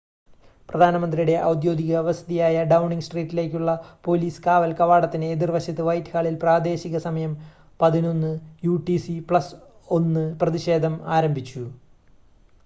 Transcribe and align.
പ്രധാനമന്ത്രിയുടെ 0.69 1.33
ഔദ്യോഗിക 1.47 1.99
വസതിയായ 1.99 2.63
ഡൗണിംഗ് 2.71 3.05
സ്ട്രീറ്റിലേക്കുള്ള 3.07 3.73
പോലീസ് 4.05 4.41
കാവൽ 4.47 4.71
കവാടത്തിന് 4.79 5.29
എതിർവശത്ത് 5.35 5.85
വൈറ്റ്ഹാളിൽ 5.89 6.37
പ്രാദേശിക 6.43 7.03
സമയം 7.05 7.35
11:00 7.79 8.33
യുടിസി 8.65 9.17
+ 9.33 9.55
1 9.95 10.27
പ്രതിഷേധം 10.41 10.95
ആരംഭിച്ചു 11.13 11.65